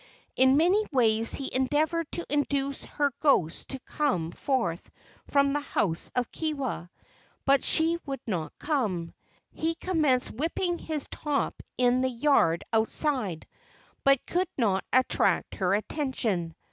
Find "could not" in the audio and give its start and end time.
14.25-14.83